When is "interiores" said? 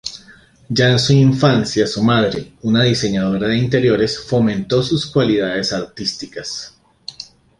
3.59-4.17